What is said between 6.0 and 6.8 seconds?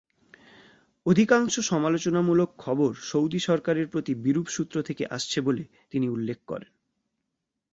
উল্লেখ করেন।